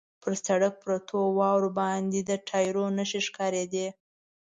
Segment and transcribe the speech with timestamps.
[0.21, 3.87] پر سړک پرتو واورو باندې د ټایرو نښې ښکارېدې.